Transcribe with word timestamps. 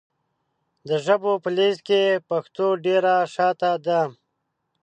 د 0.87 0.89
ژبو 1.05 1.31
په 1.43 1.49
لېسټ 1.57 1.79
کې 1.87 2.01
پښتو 2.29 2.65
ډېره 2.85 3.13
شاته 3.33 3.71
ده. 3.85 4.01